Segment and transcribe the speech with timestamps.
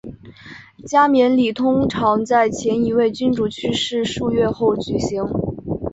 [0.87, 5.23] 加冕礼通常在前一位君主去世数月后举行。